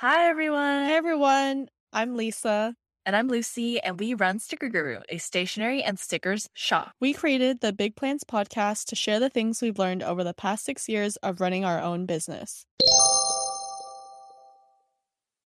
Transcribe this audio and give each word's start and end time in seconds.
Hi, 0.00 0.28
everyone. 0.28 0.84
Hi, 0.84 0.92
everyone. 0.92 1.68
I'm 1.90 2.16
Lisa. 2.16 2.74
And 3.06 3.16
I'm 3.16 3.28
Lucy, 3.28 3.80
and 3.80 3.98
we 3.98 4.12
run 4.12 4.38
Sticker 4.38 4.68
Guru, 4.68 5.00
a 5.08 5.16
stationery 5.16 5.82
and 5.82 5.98
stickers 5.98 6.50
shop. 6.52 6.92
We 7.00 7.14
created 7.14 7.62
the 7.62 7.72
Big 7.72 7.96
Plans 7.96 8.22
podcast 8.22 8.88
to 8.88 8.94
share 8.94 9.18
the 9.18 9.30
things 9.30 9.62
we've 9.62 9.78
learned 9.78 10.02
over 10.02 10.22
the 10.22 10.34
past 10.34 10.66
six 10.66 10.86
years 10.86 11.16
of 11.22 11.40
running 11.40 11.64
our 11.64 11.80
own 11.80 12.04
business. 12.04 12.66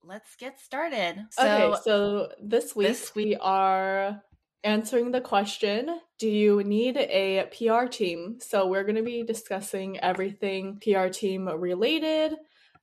Let's 0.04 0.35
get 0.38 0.60
started. 0.60 1.23
So, 1.29 1.44
okay, 1.44 1.81
so 1.83 2.29
this 2.42 2.76
week, 2.76 2.87
this 2.87 3.13
week 3.13 3.26
we 3.28 3.35
are 3.35 4.23
answering 4.63 5.12
the 5.12 5.21
question 5.21 5.99
Do 6.17 6.28
you 6.28 6.63
need 6.63 6.97
a 6.97 7.47
PR 7.55 7.85
team? 7.85 8.39
So, 8.39 8.65
we're 8.65 8.85
going 8.85 8.96
to 8.96 9.03
be 9.03 9.21
discussing 9.21 9.99
everything 9.99 10.79
PR 10.81 11.10
team 11.10 11.47
related 11.47 12.37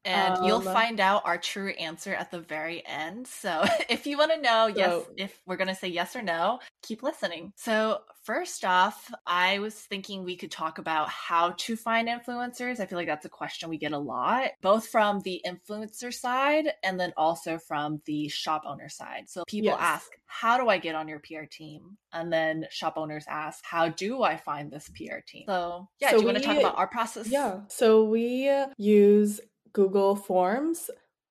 and 0.05 0.37
um, 0.37 0.45
you'll 0.45 0.61
find 0.61 1.01
out 1.01 1.23
our 1.25 1.39
true 1.39 1.71
answer 1.71 2.15
at 2.15 2.31
the 2.31 2.41
very 2.41 2.85
end. 2.87 3.27
So 3.27 3.65
if 3.89 4.07
you 4.07 4.17
want 4.17 4.33
to 4.33 4.41
know, 4.41 4.71
so, 4.75 4.77
yes, 4.77 5.05
if 5.17 5.43
we're 5.47 5.57
going 5.57 5.69
to 5.69 5.75
say 5.75 5.89
yes 5.89 6.17
or 6.17 6.23
no, 6.23 6.61
keep 6.83 7.03
listening. 7.03 7.53
So, 7.57 8.01
first 8.25 8.65
off, 8.65 9.11
I 9.27 9.59
was 9.59 9.75
thinking 9.75 10.23
we 10.23 10.37
could 10.37 10.51
talk 10.51 10.79
about 10.79 11.09
how 11.09 11.55
to 11.57 11.77
find 11.77 12.09
influencers. 12.09 12.81
I 12.81 12.87
feel 12.87 12.99
like 12.99 13.07
that's 13.07 13.25
a 13.25 13.31
question 13.31 13.69
we 13.69 13.79
get 13.79 13.93
a 13.93 13.99
lot, 13.99 14.51
both 14.61 14.87
from 14.87 15.21
the 15.21 15.43
influencer 15.47 16.13
side 16.13 16.69
and 16.83 17.01
then 17.01 17.13
also 17.17 17.59
from 17.59 18.01
the 18.05 18.29
shop 18.29 18.63
owner 18.67 18.89
side. 18.89 19.29
So, 19.29 19.45
people 19.47 19.71
yes. 19.71 19.79
ask, 19.81 20.11
How 20.27 20.59
do 20.59 20.69
I 20.69 20.79
get 20.79 20.95
on 20.95 21.09
your 21.09 21.21
PR 21.21 21.45
team? 21.51 21.97
And 22.13 22.33
then 22.33 22.67
shop 22.71 22.95
owners 22.97 23.25
ask, 23.29 23.65
How 23.65 23.89
do 23.89 24.23
I 24.23 24.37
find 24.37 24.71
this 24.71 24.89
PR 24.91 25.19
team? 25.27 25.45
So, 25.47 25.89
yeah, 26.01 26.11
so 26.11 26.17
do 26.17 26.23
you 26.23 26.27
we, 26.29 26.33
want 26.33 26.39
to 26.39 26.45
talk 26.45 26.59
about 26.59 26.79
our 26.79 26.89
process? 26.89 27.29
Yeah. 27.29 27.61
So, 27.69 28.05
we 28.05 28.51
use 28.77 29.41
Google 29.73 30.17
Forms 30.17 30.91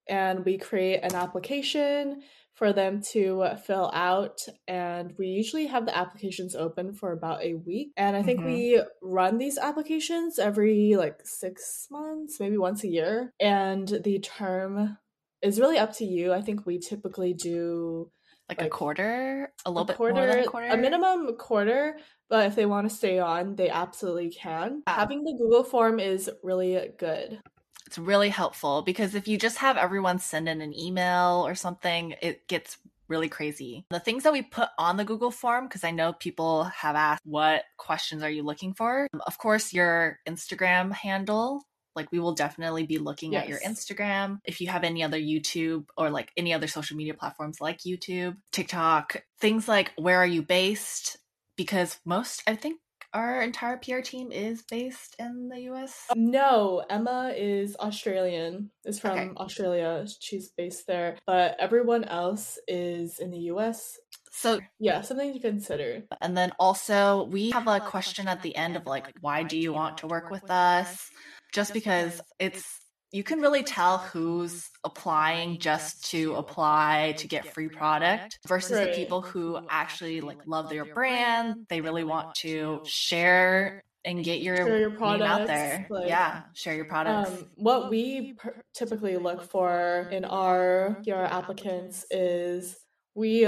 and 0.09 0.45
we 0.45 0.57
create 0.57 1.01
an 1.03 1.15
application 1.15 2.21
for 2.57 2.73
them 2.73 3.01
to 3.11 3.47
fill 3.65 3.91
out. 3.93 4.41
And 4.67 5.13
we 5.17 5.27
usually 5.27 5.67
have 5.67 5.85
the 5.85 5.95
applications 5.95 6.55
open 6.55 6.93
for 6.93 7.11
about 7.11 7.43
a 7.43 7.53
week. 7.53 7.91
And 7.97 8.15
I 8.15 8.23
think 8.23 8.39
mm-hmm. 8.39 8.49
we 8.49 8.81
run 9.01 9.37
these 9.37 9.59
applications 9.59 10.39
every 10.39 10.95
like 10.95 11.19
six 11.23 11.87
months, 11.91 12.39
maybe 12.39 12.57
once 12.57 12.83
a 12.83 12.87
year. 12.87 13.31
And 13.39 13.87
the 14.03 14.19
term 14.19 14.97
is 15.43 15.59
really 15.59 15.77
up 15.77 15.93
to 15.97 16.05
you. 16.05 16.33
I 16.33 16.41
think 16.41 16.65
we 16.65 16.79
typically 16.79 17.33
do 17.33 18.09
like, 18.49 18.59
like 18.59 18.67
a 18.67 18.69
quarter, 18.71 19.51
a 19.65 19.69
little 19.69 19.83
a 19.83 19.85
bit 19.85 19.97
quarter, 19.97 20.15
more 20.15 20.25
than 20.25 20.39
a 20.39 20.47
quarter, 20.47 20.67
a 20.67 20.77
minimum 20.77 21.35
quarter. 21.37 21.97
But 22.27 22.47
if 22.47 22.55
they 22.55 22.65
want 22.65 22.89
to 22.89 22.95
stay 22.95 23.19
on, 23.19 23.55
they 23.55 23.69
absolutely 23.69 24.31
can. 24.31 24.81
Having 24.87 25.25
the 25.25 25.35
Google 25.37 25.63
form 25.63 25.99
is 25.99 26.29
really 26.43 26.89
good. 26.97 27.39
It's 27.87 27.97
really 27.97 28.29
helpful 28.29 28.81
because 28.81 29.15
if 29.15 29.27
you 29.27 29.37
just 29.37 29.57
have 29.57 29.77
everyone 29.77 30.19
send 30.19 30.47
in 30.49 30.61
an 30.61 30.77
email 30.77 31.43
or 31.47 31.55
something, 31.55 32.15
it 32.21 32.47
gets 32.47 32.77
really 33.07 33.29
crazy. 33.29 33.85
The 33.89 33.99
things 33.99 34.23
that 34.23 34.33
we 34.33 34.41
put 34.41 34.69
on 34.77 34.97
the 34.97 35.05
Google 35.05 35.31
form, 35.31 35.67
because 35.67 35.85
I 35.85 35.91
know 35.91 36.11
people 36.11 36.65
have 36.65 36.97
asked, 36.97 37.21
what 37.25 37.63
questions 37.77 38.23
are 38.23 38.29
you 38.29 38.43
looking 38.43 38.73
for? 38.73 39.07
Um, 39.13 39.21
of 39.25 39.37
course, 39.37 39.73
your 39.73 40.19
Instagram 40.27 40.91
handle. 40.91 41.63
Like, 41.95 42.11
we 42.11 42.19
will 42.19 42.33
definitely 42.33 42.85
be 42.85 42.99
looking 42.99 43.33
yes. 43.33 43.43
at 43.43 43.49
your 43.49 43.59
Instagram. 43.59 44.39
If 44.43 44.61
you 44.61 44.67
have 44.67 44.83
any 44.83 45.01
other 45.01 45.17
YouTube 45.17 45.85
or 45.97 46.11
like 46.11 46.31
any 46.37 46.53
other 46.53 46.67
social 46.67 46.95
media 46.95 47.13
platforms 47.13 47.59
like 47.59 47.79
YouTube, 47.79 48.35
TikTok, 48.51 49.23
things 49.39 49.67
like 49.67 49.93
where 49.95 50.17
are 50.17 50.27
you 50.27 50.43
based? 50.43 51.17
Because 51.55 51.99
most, 52.05 52.43
I 52.45 52.55
think 52.55 52.79
our 53.17 53.41
entire 53.41 53.77
PR 53.77 54.01
team 54.01 54.31
is 54.31 54.61
based 54.61 55.15
in 55.17 55.49
the 55.49 55.61
US? 55.71 56.05
Um, 56.11 56.29
no, 56.29 56.83
Emma 56.87 57.33
is 57.35 57.75
Australian. 57.77 58.69
Is 58.85 58.99
from 58.99 59.17
okay. 59.17 59.29
Australia. 59.37 60.05
She's 60.19 60.49
based 60.49 60.85
there, 60.85 61.17
but 61.25 61.55
everyone 61.59 62.03
else 62.03 62.59
is 62.67 63.17
in 63.17 63.31
the 63.31 63.39
US. 63.53 63.97
So 64.31 64.59
yeah, 64.79 65.01
something 65.01 65.33
to 65.33 65.39
consider. 65.39 66.03
And 66.21 66.37
then 66.37 66.51
also 66.59 67.23
we 67.23 67.49
have 67.51 67.67
a 67.67 67.79
question 67.79 68.27
at 68.27 68.43
the 68.43 68.55
end 68.55 68.75
of 68.75 68.85
like 68.85 69.11
why 69.19 69.41
do 69.41 69.57
you 69.57 69.73
want 69.73 69.97
to 69.99 70.07
work 70.07 70.29
with 70.29 70.51
us? 70.51 71.09
Just 71.53 71.73
because 71.73 72.21
it's 72.37 72.63
you 73.11 73.23
can 73.23 73.39
really 73.39 73.63
tell 73.63 73.99
who's 73.99 74.69
applying 74.83 75.59
just 75.59 76.09
to 76.11 76.35
apply 76.35 77.15
to 77.17 77.27
get 77.27 77.53
free 77.53 77.69
product 77.69 78.39
versus 78.47 78.77
right. 78.77 78.89
the 78.89 78.95
people 78.95 79.21
who 79.21 79.59
actually 79.69 80.21
like 80.21 80.39
love 80.45 80.69
their 80.69 80.85
brand. 80.85 81.65
They 81.69 81.81
really 81.81 82.03
want 82.03 82.35
to 82.35 82.81
share 82.85 83.83
and 84.03 84.23
get 84.23 84.41
your, 84.41 84.57
share 84.57 84.79
your 84.79 84.91
products, 84.91 85.29
out 85.29 85.47
there. 85.47 85.87
Like, 85.89 86.07
yeah, 86.07 86.43
share 86.53 86.75
your 86.75 86.85
products. 86.85 87.29
Um, 87.29 87.49
what 87.55 87.89
we 87.89 88.33
per- 88.33 88.61
typically 88.73 89.17
look 89.17 89.43
for 89.43 90.07
in 90.11 90.23
our 90.25 90.97
PR 91.03 91.15
applicants 91.15 92.05
is 92.11 92.77
we 93.15 93.47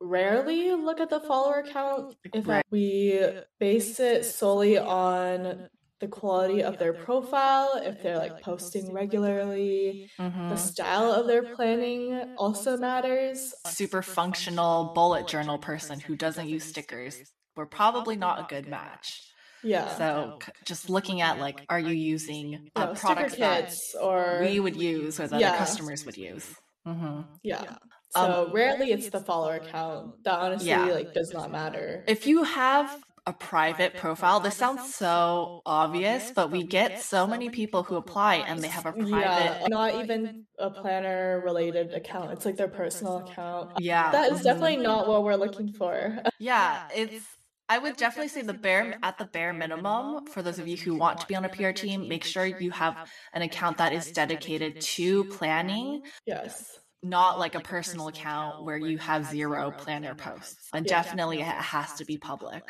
rarely 0.00 0.72
look 0.72 1.00
at 1.00 1.10
the 1.10 1.20
follower 1.20 1.64
count. 1.66 2.16
If 2.32 2.46
right. 2.46 2.64
we 2.70 3.20
base 3.58 3.98
it 4.00 4.24
solely 4.24 4.76
on 4.76 5.68
the 6.00 6.08
quality 6.08 6.62
of 6.62 6.78
their 6.78 6.92
profile, 6.92 7.80
if 7.82 8.02
they're 8.02 8.18
like 8.18 8.40
posting 8.42 8.92
regularly, 8.92 10.10
mm-hmm. 10.18 10.48
the 10.48 10.56
style 10.56 11.12
of 11.12 11.26
their 11.26 11.54
planning 11.54 12.34
also 12.36 12.76
matters. 12.76 13.54
Super 13.66 14.02
functional 14.02 14.92
bullet 14.94 15.26
journal 15.28 15.58
person 15.58 16.00
who 16.00 16.16
doesn't 16.16 16.48
use 16.48 16.64
stickers, 16.64 17.18
we're 17.56 17.66
probably 17.66 18.16
not 18.16 18.40
a 18.40 18.46
good 18.48 18.68
match. 18.68 19.20
Yeah. 19.62 19.88
So 19.96 20.38
just 20.66 20.90
looking 20.90 21.22
at 21.22 21.38
like, 21.38 21.64
are 21.68 21.80
you 21.80 21.94
using 21.94 22.70
uh, 22.76 22.86
no, 22.86 22.94
products 22.94 23.36
that 23.36 23.72
or 24.00 24.40
we 24.42 24.60
would 24.60 24.76
use 24.76 25.18
or 25.18 25.26
that 25.28 25.40
yeah. 25.40 25.52
our 25.52 25.58
customers 25.58 26.04
would 26.04 26.18
use? 26.18 26.54
Mm-hmm. 26.86 27.22
Yeah. 27.42 27.76
So 28.10 28.46
um, 28.46 28.52
rarely 28.52 28.92
it's 28.92 29.08
the 29.08 29.20
follower 29.20 29.58
count. 29.58 30.22
That 30.24 30.38
honestly 30.38 30.68
yeah. 30.68 30.84
like 30.84 31.14
does 31.14 31.32
not 31.32 31.50
matter. 31.50 32.04
If 32.06 32.26
you 32.26 32.42
have 32.44 32.94
a 33.26 33.32
private 33.32 33.96
profile. 33.96 34.40
This 34.40 34.56
sounds 34.56 34.94
so 34.94 35.62
obvious, 35.64 36.30
but 36.34 36.50
we 36.50 36.62
get 36.64 37.02
so 37.02 37.26
many 37.26 37.48
people 37.48 37.82
who 37.82 37.96
apply 37.96 38.36
and 38.36 38.60
they 38.60 38.68
have 38.68 38.84
a 38.84 38.92
private 38.92 39.08
yeah, 39.08 39.66
not 39.68 39.94
even 39.94 40.44
a 40.58 40.70
planner 40.70 41.40
related 41.44 41.94
account. 41.94 42.32
It's 42.32 42.44
like 42.44 42.56
their 42.56 42.68
personal 42.68 43.18
account. 43.18 43.72
Yeah. 43.78 44.10
That 44.10 44.32
is 44.32 44.42
definitely 44.42 44.76
not 44.76 45.08
what 45.08 45.24
we're 45.24 45.36
looking 45.36 45.72
for. 45.72 46.18
Yeah, 46.40 46.88
it's 46.94 47.24
I 47.68 47.78
would 47.78 47.96
definitely 47.96 48.28
say 48.28 48.42
the 48.42 48.52
bare 48.52 48.98
at 49.02 49.16
the 49.16 49.24
bare 49.24 49.54
minimum 49.54 50.26
for 50.26 50.42
those 50.42 50.58
of 50.58 50.68
you 50.68 50.76
who 50.76 50.94
want 50.94 51.20
to 51.20 51.26
be 51.26 51.34
on 51.34 51.44
a 51.44 51.48
PR 51.48 51.70
team, 51.70 52.08
make 52.08 52.24
sure 52.24 52.44
you 52.44 52.70
have 52.70 53.08
an 53.32 53.40
account 53.40 53.78
that 53.78 53.94
is 53.94 54.10
dedicated 54.10 54.80
to 54.80 55.24
planning. 55.24 56.02
Yes 56.26 56.78
not 57.02 57.38
like 57.38 57.54
a 57.54 57.60
personal 57.60 58.08
account 58.08 58.64
where 58.64 58.78
you 58.78 58.96
have 58.96 59.26
zero 59.26 59.70
planner 59.70 60.14
posts. 60.14 60.68
And 60.72 60.86
definitely 60.86 61.40
it 61.40 61.46
has 61.46 61.92
to 61.94 62.04
be 62.06 62.16
public. 62.16 62.62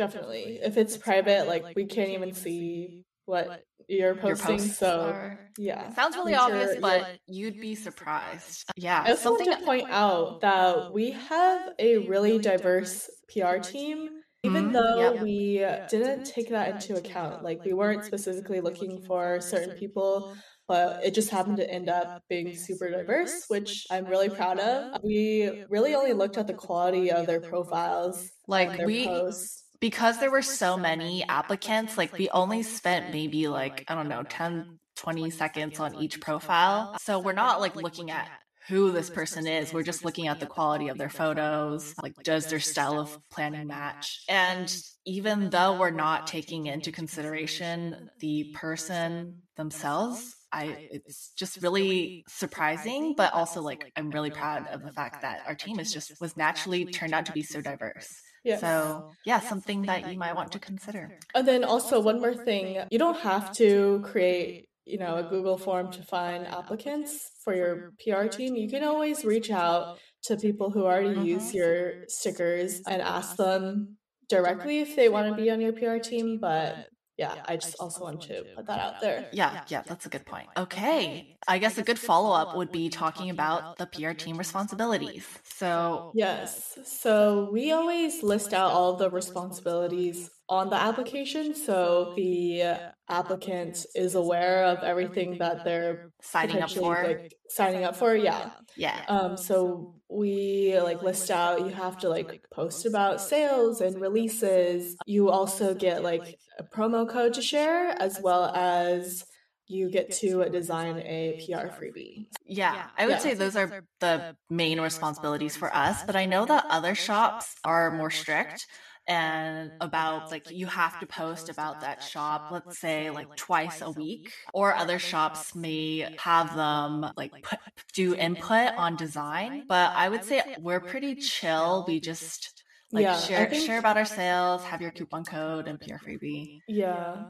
Definitely. 0.00 0.60
If 0.62 0.78
it's 0.78 0.96
private, 0.96 1.46
like 1.46 1.76
we 1.76 1.84
can't 1.84 2.08
even 2.08 2.32
see 2.32 3.04
what 3.26 3.64
you're 3.86 4.14
posting. 4.14 4.58
So 4.58 5.12
are. 5.12 5.38
yeah, 5.58 5.92
sounds 5.92 6.16
really 6.16 6.34
obvious, 6.34 6.78
but 6.80 7.18
you'd 7.26 7.60
be 7.60 7.74
surprised. 7.74 8.64
Yeah, 8.76 9.04
I 9.06 9.10
also 9.10 9.32
want 9.32 9.58
to 9.58 9.62
point 9.62 9.90
out 9.90 10.40
that 10.40 10.94
we 10.94 11.10
have 11.10 11.74
a 11.78 11.98
really 12.08 12.38
diverse 12.38 13.10
PR 13.28 13.58
team. 13.58 14.08
Even 14.42 14.64
mm-hmm. 14.64 14.72
though 14.72 15.12
yeah. 15.12 15.22
we 15.22 15.66
didn't 15.90 16.24
take 16.24 16.48
that 16.48 16.70
into 16.70 16.96
account, 16.96 17.44
like 17.44 17.62
we 17.62 17.74
weren't 17.74 18.06
specifically 18.06 18.62
looking 18.62 19.02
for 19.02 19.38
certain 19.42 19.76
people, 19.76 20.34
but 20.66 21.04
it 21.04 21.12
just 21.12 21.28
happened 21.28 21.58
to 21.58 21.70
end 21.70 21.90
up 21.90 22.22
being 22.30 22.56
super 22.56 22.88
diverse, 22.88 23.44
which 23.48 23.86
I'm 23.90 24.06
really 24.06 24.30
proud 24.30 24.58
of. 24.58 25.02
We 25.04 25.64
really 25.68 25.94
only 25.94 26.14
looked 26.14 26.38
at 26.38 26.46
the 26.46 26.54
quality 26.54 27.12
of 27.12 27.26
their 27.26 27.42
profiles, 27.42 28.30
like 28.48 28.78
their 28.78 28.86
we 28.86 29.04
posts 29.04 29.64
because 29.80 30.18
there 30.18 30.30
were 30.30 30.42
so 30.42 30.76
many 30.76 31.24
applicants, 31.28 31.96
like 31.98 32.16
we 32.16 32.28
only 32.30 32.62
spent 32.62 33.10
maybe 33.12 33.48
like, 33.48 33.84
I 33.88 33.94
don't 33.94 34.08
know, 34.08 34.22
10, 34.22 34.78
20 34.96 35.30
seconds 35.30 35.80
on 35.80 35.94
each 35.94 36.20
profile. 36.20 36.96
So 37.00 37.18
we're 37.18 37.32
not 37.32 37.60
like 37.60 37.76
looking 37.76 38.10
at 38.10 38.28
who 38.68 38.92
this 38.92 39.10
person 39.10 39.46
is. 39.46 39.72
We're 39.72 39.82
just 39.82 40.04
looking 40.04 40.28
at 40.28 40.38
the 40.38 40.46
quality 40.46 40.88
of 40.88 40.98
their 40.98 41.08
photos, 41.08 41.94
like 42.02 42.14
does 42.22 42.46
their 42.46 42.60
style 42.60 43.00
of 43.00 43.18
planning 43.30 43.66
match? 43.66 44.22
And 44.28 44.72
even 45.06 45.50
though 45.50 45.78
we're 45.78 45.90
not 45.90 46.26
taking 46.26 46.66
into 46.66 46.92
consideration 46.92 48.10
the 48.20 48.52
person 48.54 49.42
themselves, 49.56 50.36
I 50.52 50.88
it's 50.90 51.32
just 51.36 51.62
really 51.62 52.24
surprising, 52.28 53.14
but 53.16 53.32
also 53.32 53.62
like 53.62 53.90
I'm 53.96 54.10
really 54.10 54.30
proud 54.30 54.66
of 54.68 54.82
the 54.82 54.92
fact 54.92 55.22
that 55.22 55.40
our 55.46 55.54
team 55.54 55.80
is 55.80 55.92
just 55.92 56.20
was 56.20 56.36
naturally 56.36 56.84
turned 56.86 57.14
out 57.14 57.26
to 57.26 57.32
be 57.32 57.42
so 57.42 57.60
diverse. 57.60 58.08
Yes. 58.44 58.60
So, 58.60 59.12
yeah, 59.24 59.40
something 59.40 59.82
that 59.82 60.06
you 60.06 60.18
might 60.18 60.34
want 60.34 60.52
to 60.52 60.58
consider. 60.58 61.12
And 61.34 61.46
then 61.46 61.64
also, 61.64 62.00
one 62.00 62.20
more 62.20 62.34
thing 62.34 62.78
you 62.90 62.98
don't 62.98 63.20
have 63.20 63.52
to 63.54 64.00
create 64.04 64.66
you 64.86 64.98
know 64.98 65.16
a 65.16 65.22
google 65.22 65.58
form 65.58 65.90
to 65.92 66.02
find 66.02 66.46
applicants 66.46 67.30
for 67.44 67.54
your 67.54 67.92
pr 68.02 68.26
team 68.28 68.56
you 68.56 68.68
can 68.68 68.82
always 68.82 69.24
reach 69.24 69.50
out 69.50 69.98
to 70.22 70.36
people 70.36 70.70
who 70.70 70.84
already 70.84 71.20
use 71.20 71.54
your 71.54 72.08
stickers 72.08 72.80
and 72.88 73.02
ask 73.02 73.36
them 73.36 73.96
directly 74.28 74.80
if 74.80 74.96
they 74.96 75.08
want 75.08 75.28
to 75.28 75.34
be 75.34 75.50
on 75.50 75.60
your 75.60 75.72
pr 75.72 75.98
team 75.98 76.38
but 76.40 76.89
yeah, 77.20 77.36
I 77.46 77.56
just 77.58 77.76
also 77.78 78.04
want 78.04 78.22
to 78.22 78.46
put 78.56 78.66
that 78.68 78.80
out 78.80 79.00
there. 79.00 79.26
Yeah, 79.30 79.58
yeah, 79.68 79.82
that's 79.86 80.06
a 80.06 80.10
good 80.10 80.24
point. 80.26 80.48
Okay. 80.58 81.26
I 81.48 81.58
guess 81.58 81.78
a 81.78 81.82
good 81.82 81.98
follow 82.00 82.32
up 82.32 82.54
would 82.54 82.72
be 82.72 82.90
talking 82.90 83.30
about 83.30 83.64
the 83.78 83.86
PR 83.86 84.14
team 84.14 84.38
responsibilities. 84.38 85.38
So, 85.44 86.02
yes. 86.12 86.78
So, 86.84 87.48
we 87.52 87.72
always 87.72 88.22
list 88.22 88.54
out 88.54 88.72
all 88.72 88.94
the 88.94 89.10
responsibilities 89.10 90.30
on 90.50 90.68
the 90.68 90.76
application. 90.76 91.54
So, 91.54 92.12
the 92.16 92.92
applicant 93.08 93.86
is 93.94 94.14
aware 94.14 94.64
of 94.64 94.82
everything 94.82 95.38
that 95.38 95.64
they're 95.64 96.12
signing 96.20 96.60
up 96.60 96.70
for. 96.70 97.02
Like, 97.02 97.34
signing 97.48 97.84
up 97.84 97.96
for, 97.96 98.14
yeah. 98.14 98.50
Yeah. 98.76 99.00
Um, 99.08 99.36
so, 99.38 99.94
we 100.10 100.78
like 100.80 101.02
list 101.02 101.30
out 101.30 101.60
you 101.60 101.68
have 101.68 101.96
to 101.96 102.08
like 102.08 102.44
post 102.52 102.84
about 102.84 103.20
sales 103.20 103.80
and 103.80 104.00
releases. 104.00 104.96
You 105.06 105.30
also 105.30 105.72
get 105.72 106.02
like 106.02 106.36
a 106.58 106.64
promo 106.64 107.08
code 107.08 107.34
to 107.34 107.42
share 107.42 107.94
as 108.02 108.18
well 108.20 108.46
as 108.54 109.24
you 109.68 109.88
get 109.88 110.10
to 110.10 110.44
design 110.50 110.98
a 110.98 111.40
PR 111.46 111.68
freebie. 111.68 112.26
Yeah, 112.44 112.88
I 112.98 113.06
would 113.06 113.12
yeah. 113.12 113.18
say 113.18 113.34
those 113.34 113.54
are 113.54 113.84
the 114.00 114.36
main 114.50 114.80
responsibilities 114.80 115.56
for 115.56 115.74
us, 115.74 116.02
but 116.02 116.16
I 116.16 116.26
know 116.26 116.44
that 116.44 116.66
other 116.68 116.96
shops 116.96 117.54
are 117.64 117.92
more 117.92 118.10
strict 118.10 118.66
and 119.10 119.72
about 119.80 120.30
like 120.30 120.50
you 120.50 120.66
have 120.66 120.98
to 121.00 121.06
post 121.06 121.48
about 121.48 121.80
that 121.80 122.02
shop 122.02 122.48
let's 122.52 122.78
say 122.78 123.10
like 123.10 123.34
twice 123.34 123.82
a 123.82 123.90
week 123.90 124.32
or 124.54 124.74
other 124.74 124.98
shops 124.98 125.54
may 125.54 126.16
have 126.18 126.54
them 126.54 127.04
like 127.16 127.32
put, 127.42 127.58
do 127.92 128.14
input 128.14 128.72
on 128.76 128.94
design 128.96 129.64
but 129.68 129.92
i 129.96 130.08
would 130.08 130.24
say 130.24 130.56
we're 130.60 130.80
pretty 130.80 131.16
chill 131.16 131.84
we 131.88 131.98
just 131.98 132.62
like 132.92 133.02
yeah, 133.04 133.18
share 133.18 133.48
think, 133.48 133.64
share 133.64 133.78
about 133.78 133.96
our 133.96 134.04
sales, 134.04 134.64
have 134.64 134.82
your 134.82 134.90
coupon 134.90 135.24
code 135.24 135.68
and 135.68 135.80
PR 135.80 135.94
freebie. 136.04 136.60
Yeah. 136.66 137.26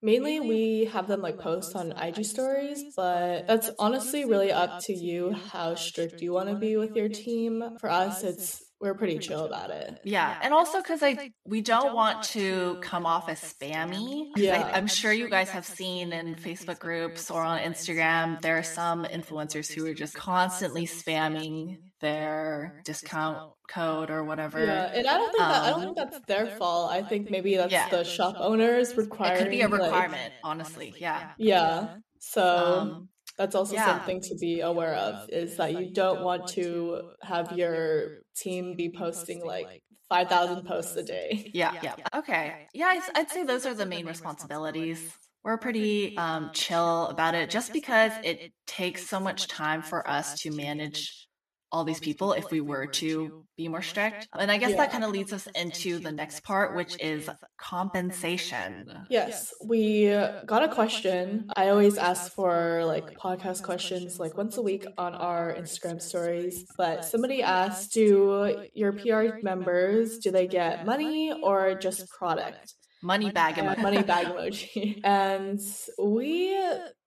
Mainly 0.00 0.40
we 0.40 0.86
have 0.86 1.06
them 1.06 1.20
like 1.20 1.38
post 1.38 1.76
on 1.76 1.92
IG 1.92 2.24
stories, 2.24 2.82
but 2.96 3.46
that's 3.46 3.70
honestly 3.78 4.24
really 4.24 4.50
up 4.50 4.80
to 4.84 4.92
you 4.92 5.32
how 5.52 5.76
strict 5.76 6.22
you 6.22 6.32
want 6.32 6.48
to 6.48 6.56
be 6.56 6.76
with 6.76 6.96
your 6.96 7.08
team. 7.08 7.76
For 7.78 7.88
us, 7.88 8.24
it's 8.24 8.64
we're 8.82 8.94
pretty 8.94 9.18
chill 9.18 9.46
about 9.46 9.70
it. 9.70 10.00
Yeah, 10.02 10.36
and 10.42 10.52
also 10.52 10.82
because 10.82 11.04
I 11.04 11.30
we 11.46 11.60
don't 11.60 11.94
want 11.94 12.24
to 12.24 12.78
come 12.82 13.06
off 13.06 13.28
as 13.28 13.40
spammy. 13.40 14.26
Yeah, 14.34 14.70
I, 14.74 14.76
am 14.76 14.88
sure 14.88 15.12
you 15.12 15.30
guys 15.30 15.48
have 15.50 15.64
seen 15.64 16.12
in 16.12 16.34
Facebook 16.34 16.80
groups 16.80 17.30
or 17.30 17.42
on 17.42 17.60
Instagram 17.60 18.40
there 18.42 18.58
are 18.58 18.64
some 18.64 19.04
influencers 19.04 19.72
who 19.72 19.86
are 19.86 19.94
just 19.94 20.14
constantly 20.14 20.86
spamming 20.86 21.78
their 22.00 22.82
discount 22.84 23.52
code 23.68 24.10
or 24.10 24.24
whatever. 24.24 24.64
Yeah, 24.64 24.90
and 24.92 25.06
I 25.06 25.16
don't 25.16 25.30
think 25.30 25.38
that 25.38 25.62
I 25.62 25.70
don't 25.70 25.80
think 25.80 25.98
um, 25.98 26.08
that's 26.10 26.26
their 26.26 26.46
fault. 26.46 26.90
I 26.90 27.02
think 27.02 27.30
maybe 27.30 27.56
that's 27.56 27.72
yeah. 27.72 27.88
the 27.88 28.02
shop 28.02 28.34
owners 28.38 28.96
requiring. 28.96 29.36
It 29.36 29.38
could 29.38 29.50
be 29.50 29.60
a 29.60 29.68
requirement, 29.68 30.12
like, 30.12 30.32
honestly. 30.42 30.92
Yeah. 30.98 31.30
Yeah. 31.38 31.94
So. 32.18 32.78
Um, 32.80 33.08
that's 33.42 33.56
also 33.56 33.74
yeah. 33.74 33.86
something 33.86 34.20
to 34.20 34.36
be 34.36 34.60
aware 34.60 34.94
of 34.94 35.28
is 35.30 35.56
that 35.56 35.72
you 35.72 35.92
don't 35.92 36.22
want 36.22 36.46
to 36.50 37.10
have 37.22 37.58
your 37.58 38.18
team 38.36 38.76
be 38.76 38.88
posting 38.96 39.44
like 39.44 39.82
5,000 40.08 40.64
posts 40.64 40.94
a 40.94 41.02
day. 41.02 41.50
Yeah, 41.52 41.72
yeah. 41.82 41.94
Okay. 42.14 42.68
Yeah, 42.72 42.86
I'd, 42.86 43.02
I'd 43.16 43.30
say 43.30 43.42
those 43.42 43.66
are 43.66 43.74
the 43.74 43.84
main 43.84 44.06
responsibilities. 44.06 45.12
We're 45.42 45.58
pretty 45.58 46.16
um, 46.16 46.50
chill 46.52 47.08
about 47.08 47.34
it 47.34 47.50
just 47.50 47.72
because 47.72 48.12
it 48.22 48.52
takes 48.68 49.08
so 49.08 49.18
much 49.18 49.48
time 49.48 49.82
for 49.82 50.08
us 50.08 50.40
to 50.42 50.52
manage 50.52 51.26
all 51.72 51.84
these 51.84 52.00
people 52.00 52.34
if 52.34 52.50
we 52.50 52.60
were 52.60 52.86
to 52.86 53.44
be 53.56 53.66
more 53.66 53.82
strict. 53.82 54.28
And 54.38 54.50
I 54.50 54.58
guess 54.58 54.70
yeah. 54.70 54.76
that 54.76 54.92
kind 54.92 55.04
of 55.04 55.10
leads 55.10 55.32
us 55.32 55.48
into 55.54 55.98
the 55.98 56.12
next 56.12 56.44
part, 56.44 56.76
which 56.76 57.00
is 57.02 57.28
compensation. 57.56 59.06
Yes, 59.08 59.52
we 59.64 60.06
got 60.46 60.62
a 60.62 60.68
question. 60.68 61.48
I 61.56 61.68
always 61.68 61.96
ask 61.96 62.32
for 62.32 62.84
like 62.84 63.18
podcast 63.18 63.62
questions 63.62 64.20
like 64.20 64.36
once 64.36 64.58
a 64.58 64.62
week 64.62 64.84
on 64.98 65.14
our 65.14 65.54
Instagram 65.54 66.00
stories, 66.00 66.66
but 66.76 67.04
somebody 67.06 67.42
asked, 67.42 67.94
do 67.94 68.66
your 68.74 68.92
PR 68.92 69.42
members 69.42 70.18
do 70.18 70.30
they 70.30 70.46
get 70.46 70.84
money 70.84 71.32
or 71.42 71.74
just 71.74 72.08
product? 72.10 72.74
Money 73.04 73.32
bag 73.32 73.56
emoji. 73.56 73.82
money 73.82 74.02
bag 74.02 74.26
emoji. 74.26 75.00
and 75.04 75.58
we 75.98 76.56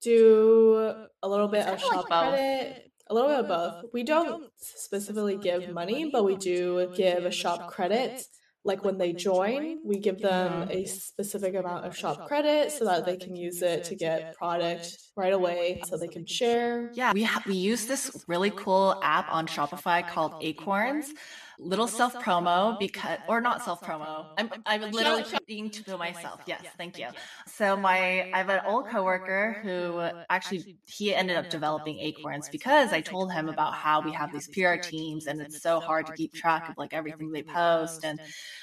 do 0.01 0.93
a 1.23 1.27
little 1.27 1.47
bit 1.47 1.65
of 1.67 1.79
shop 1.79 2.07
credit 2.07 2.91
a 3.07 3.13
little 3.13 3.29
bit 3.29 3.39
of 3.39 3.47
both. 3.47 3.91
We 3.93 4.03
don't 4.03 4.45
specifically 4.57 5.37
give 5.37 5.69
money, 5.73 6.09
but 6.11 6.23
we 6.23 6.35
do 6.35 6.91
give 6.95 7.25
a 7.25 7.31
shop 7.31 7.69
credit. 7.71 8.23
Like 8.63 8.83
when 8.83 8.97
they 8.97 9.13
join, 9.13 9.77
we 9.85 9.99
give 9.99 10.19
them 10.19 10.67
a 10.71 10.85
specific 10.85 11.53
amount 11.53 11.85
of 11.85 11.95
shop 11.95 12.27
credit 12.27 12.71
so 12.71 12.85
that 12.85 13.05
they 13.05 13.15
can 13.15 13.35
use 13.35 13.61
it 13.61 13.83
to 13.85 13.95
get 13.95 14.35
product 14.35 14.97
right 15.15 15.33
away 15.33 15.81
so 15.85 15.97
they 15.97 16.07
can 16.07 16.25
share. 16.25 16.89
Yeah, 16.95 17.13
we 17.13 17.21
ha- 17.23 17.43
we 17.45 17.53
use 17.53 17.85
this 17.85 18.25
really 18.27 18.49
cool 18.49 18.99
app 19.03 19.31
on 19.31 19.45
Shopify 19.45 20.07
called 20.07 20.33
Acorns 20.41 21.13
little 21.59 21.87
self 21.87 22.17
promo 22.19 22.77
because, 22.77 23.17
or 23.27 23.41
not 23.41 23.61
self 23.61 23.83
promo. 23.83 24.25
I'm, 24.37 24.49
I'm 24.65 24.91
literally 24.91 25.23
speaking 25.23 25.69
to 25.85 25.97
myself. 25.97 26.41
Yes, 26.45 26.65
thank 26.77 26.97
you. 26.97 27.09
So 27.47 27.77
my, 27.77 28.25
I 28.33 28.37
have 28.37 28.49
an 28.49 28.61
old 28.65 28.87
coworker 28.87 29.57
who 29.61 30.09
actually 30.29 30.67
he 30.87 31.13
ended 31.15 31.37
up 31.37 31.49
developing 31.49 31.99
Acorns 31.99 32.49
because 32.49 32.91
I 32.93 33.01
told 33.01 33.31
him 33.31 33.49
about 33.49 33.73
how 33.73 34.01
we 34.01 34.11
have 34.11 34.31
these 34.31 34.47
PR 34.47 34.77
teams 34.77 35.25
and 35.27 35.41
it's 35.41 35.57
so 35.59 35.79
hard 35.79 36.05
to 36.07 36.13
keep 36.13 36.33
track 36.33 36.67
of 36.69 36.75
like 36.77 36.93
everything 36.93 37.31
they 37.31 37.43
post 37.43 38.03
and 38.03 38.19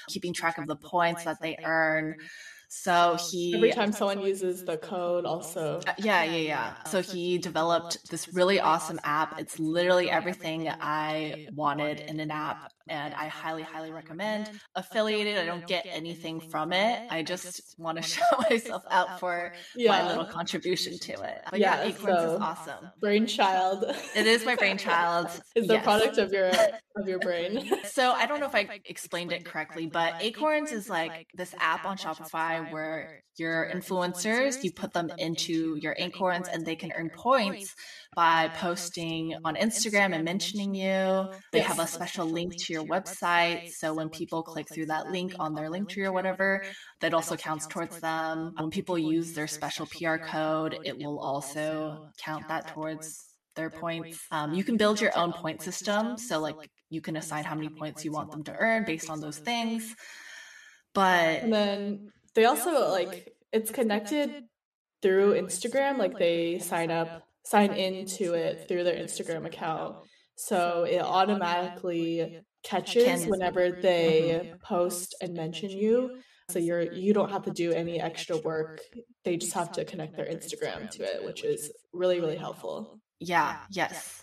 keeping 0.07 0.33
track 0.33 0.57
of 0.57 0.67
the 0.67 0.75
points 0.75 1.23
that 1.23 1.41
they 1.41 1.57
earn. 1.65 2.15
So 2.75 3.17
he 3.29 3.53
every 3.55 3.71
time 3.71 3.91
someone 3.91 4.19
uses 4.21 4.65
the 4.65 4.77
code, 4.77 5.25
also 5.25 5.79
uh, 5.87 5.93
yeah, 5.99 6.23
yeah, 6.23 6.37
yeah. 6.37 6.83
So 6.85 7.01
he 7.01 7.37
developed 7.37 8.09
this 8.09 8.33
really 8.33 8.59
awesome 8.59 8.99
app. 9.03 9.39
It's 9.39 9.59
literally 9.59 10.09
everything 10.09 10.67
I 10.67 11.47
wanted 11.53 11.99
in 11.99 12.19
an 12.19 12.31
app, 12.31 12.71
and 12.89 13.13
I 13.13 13.27
highly, 13.27 13.61
highly 13.61 13.91
recommend. 13.91 14.49
Affiliated, 14.75 15.37
I 15.37 15.45
don't 15.45 15.65
get 15.67 15.85
anything 15.87 16.41
from 16.41 16.73
it. 16.73 17.07
I 17.11 17.21
just 17.21 17.75
want 17.77 17.97
to 17.97 18.03
show 18.15 18.23
myself 18.49 18.83
out 18.89 19.19
for 19.19 19.53
yeah. 19.75 19.91
my 19.91 20.07
little 20.07 20.25
contribution 20.25 20.97
to 20.97 21.13
it. 21.13 21.41
But 21.51 21.59
yeah, 21.59 21.83
yeah 21.83 21.89
Acorns 21.89 22.17
so, 22.17 22.35
is 22.35 22.41
awesome. 22.41 22.91
Brainchild. 22.99 23.85
It 24.15 24.27
is 24.27 24.45
my 24.45 24.55
brainchild. 24.55 25.27
it's 25.55 25.67
the 25.67 25.79
product 25.79 26.17
of 26.17 26.31
your 26.31 26.49
of 26.95 27.07
your 27.07 27.19
brain. 27.27 27.69
so 27.85 28.11
I 28.11 28.25
don't 28.25 28.39
know 28.39 28.45
if 28.45 28.55
I 28.55 28.67
explained 28.85 29.31
it 29.31 29.45
correctly, 29.45 29.87
but 29.87 30.15
Acorns 30.19 30.71
is 30.71 30.89
like 30.89 31.27
this 31.33 31.53
app 31.59 31.85
on 31.85 31.97
Shopify 31.97 32.62
where 32.71 33.23
your 33.37 33.69
influencers, 33.73 34.63
you 34.63 34.71
put 34.71 34.93
them 34.93 35.11
into 35.17 35.75
your 35.81 35.95
Acorns 35.97 36.47
and 36.47 36.65
they 36.65 36.75
can 36.75 36.91
earn 36.95 37.09
points 37.09 37.73
by 38.15 38.49
posting 38.49 39.35
on 39.43 39.55
Instagram 39.55 40.13
and 40.13 40.23
mentioning 40.23 40.75
you. 40.75 41.29
They 41.51 41.59
have 41.59 41.79
a 41.79 41.87
special 41.87 42.27
link 42.27 42.55
to 42.57 42.73
your 42.73 42.83
website. 42.83 43.71
So 43.71 43.93
when 43.93 44.09
people 44.09 44.43
click 44.43 44.67
through 44.71 44.87
that 44.87 45.11
link 45.11 45.33
on 45.39 45.55
their 45.55 45.69
link 45.69 45.89
tree 45.89 46.03
or 46.03 46.11
whatever, 46.11 46.63
that 47.01 47.13
also 47.13 47.35
counts 47.35 47.65
towards 47.65 47.99
them. 47.99 48.53
When 48.59 48.69
people 48.69 48.99
use 48.99 49.33
their 49.33 49.47
special 49.47 49.87
PR 49.87 50.17
code, 50.17 50.77
it 50.83 50.97
will 50.97 51.19
also 51.19 52.09
count 52.19 52.47
that 52.49 52.67
towards 52.67 53.25
their 53.55 53.69
points. 53.69 54.19
Um, 54.31 54.53
you 54.53 54.63
can 54.63 54.77
build 54.77 55.01
your 55.01 55.15
own 55.17 55.33
point 55.33 55.61
system. 55.61 56.17
So, 56.17 56.39
like, 56.39 56.55
you 56.89 57.01
can 57.01 57.15
assign 57.15 57.43
how 57.43 57.55
many 57.55 57.69
points 57.69 58.05
you 58.05 58.11
want 58.11 58.31
them 58.31 58.43
to 58.45 58.55
earn 58.55 58.83
based 58.85 59.09
on 59.09 59.19
those 59.19 59.37
things. 59.37 59.95
But 60.93 61.41
and 61.41 61.53
then 61.53 62.11
they 62.35 62.45
also 62.45 62.89
like 62.89 63.35
it's 63.51 63.71
connected 63.71 64.45
through 65.01 65.33
Instagram. 65.33 65.97
Like 65.97 66.17
they 66.17 66.59
sign 66.59 66.91
up, 66.91 67.23
sign 67.43 67.73
into 67.73 68.33
it 68.33 68.67
through 68.67 68.83
their 68.83 68.95
Instagram 68.95 69.45
account. 69.45 69.97
So 70.35 70.83
it 70.83 71.01
automatically 71.01 72.41
catches 72.63 73.25
whenever 73.25 73.71
they 73.71 74.53
post 74.63 75.15
and 75.21 75.33
mention 75.33 75.69
you. 75.69 76.19
So 76.49 76.59
you're 76.59 76.91
you 76.91 77.13
don't 77.13 77.31
have 77.31 77.43
to 77.43 77.51
do 77.51 77.71
any 77.71 78.01
extra 78.01 78.37
work. 78.37 78.81
They 79.23 79.37
just 79.37 79.53
have 79.53 79.71
to 79.73 79.85
connect 79.85 80.15
their 80.17 80.25
Instagram 80.25 80.89
to 80.91 81.03
it, 81.03 81.23
which 81.23 81.43
is 81.43 81.71
really, 81.93 82.19
really 82.19 82.37
helpful. 82.37 82.99
Yeah, 83.19 83.57
yes. 83.69 84.22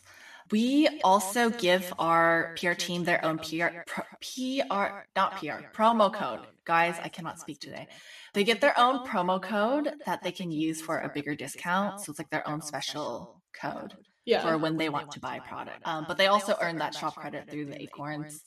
We 0.51 0.89
also 1.05 1.51
give 1.51 1.93
our 1.99 2.55
PR 2.59 2.73
team 2.73 3.05
their 3.05 3.25
own 3.25 3.39
PR, 3.39 3.69
PR, 3.87 5.05
not 5.15 5.37
PR, 5.39 5.63
promo 5.75 6.13
code. 6.13 6.41
Guys, 6.65 6.97
I 7.03 7.09
cannot 7.09 7.39
speak 7.39 7.61
today. 7.61 7.89
They 8.35 8.45
get 8.45 8.61
their 8.61 8.79
own 8.79 9.07
promo 9.07 9.41
code 9.41 9.93
that 10.07 10.23
they 10.23 10.33
can 10.33 10.51
use 10.51 10.81
for 10.81 10.99
a 10.99 11.09
bigger 11.09 11.35
discount. 11.35 12.01
So 12.01 12.11
it's 12.11 12.19
like 12.19 12.31
their 12.31 12.49
own 12.49 12.63
special 12.63 13.43
code 13.61 13.95
yeah. 14.25 14.43
for 14.43 14.59
when 14.59 14.77
they 14.77 14.89
want 14.89 15.13
to 15.13 15.21
buy 15.21 15.37
a 15.37 15.41
product. 15.41 15.81
Um, 15.85 16.05
but 16.07 16.17
they 16.17 16.27
also 16.27 16.57
earn 16.61 16.79
that 16.79 16.95
shop 16.95 17.17
credit 17.17 17.51
through 17.51 17.67
the 17.67 17.83
Acorns. 17.83 18.43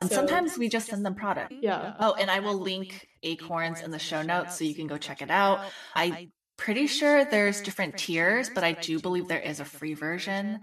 And 0.00 0.10
sometimes 0.10 0.56
we 0.56 0.68
just 0.68 0.88
send 0.88 1.04
them 1.04 1.14
product. 1.14 1.52
Yeah. 1.60 1.94
Oh, 2.00 2.14
and 2.14 2.30
I 2.30 2.40
will 2.40 2.58
link 2.58 3.06
Acorns 3.22 3.82
in 3.82 3.90
the 3.90 3.98
show 3.98 4.22
notes 4.22 4.56
so 4.56 4.64
you 4.64 4.74
can 4.74 4.86
go 4.86 4.96
check 4.96 5.20
it 5.20 5.30
out. 5.30 5.60
I'm 5.94 6.32
pretty 6.56 6.86
sure 6.86 7.24
there's 7.24 7.60
different 7.60 7.98
tiers, 7.98 8.50
but 8.54 8.64
I 8.64 8.72
do 8.72 8.98
believe 8.98 9.28
there 9.28 9.40
is 9.40 9.60
a 9.60 9.64
free 9.64 9.94
version. 9.94 10.60